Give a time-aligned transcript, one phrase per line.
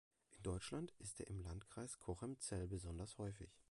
[0.35, 3.51] In Deutschland ist er im Landkreis Cochem-Zell besonders häufig.